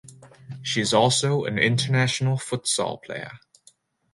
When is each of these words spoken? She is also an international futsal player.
She 0.63 0.81
is 0.81 0.95
also 0.95 1.45
an 1.45 1.59
international 1.59 2.35
futsal 2.37 3.03
player. 3.03 3.33